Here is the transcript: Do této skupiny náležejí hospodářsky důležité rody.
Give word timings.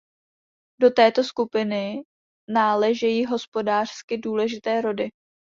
Do 0.81 0.89
této 0.91 1.23
skupiny 1.23 2.01
náležejí 2.49 3.25
hospodářsky 3.25 4.17
důležité 4.17 4.81
rody. 4.81 5.09